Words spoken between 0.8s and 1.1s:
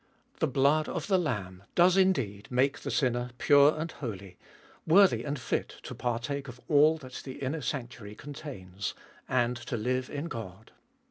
of